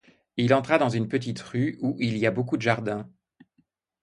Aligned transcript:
Il 0.35 0.51
entra 0.55 0.79
dans 0.79 0.89
une 0.89 1.07
petite 1.07 1.39
rue 1.41 1.77
où 1.79 1.95
il 1.99 2.17
y 2.17 2.25
a 2.25 2.31
beaucoup 2.31 2.57
de 2.57 2.63
jardins. 2.63 3.07